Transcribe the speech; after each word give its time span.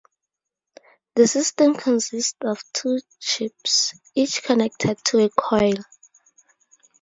The 1.13 1.27
system 1.27 1.75
consists 1.75 2.33
of 2.41 2.59
two 2.73 3.01
chips, 3.19 3.93
each 4.15 4.41
connected 4.41 4.97
to 5.05 5.25
a 5.25 5.29
coil. 5.29 5.75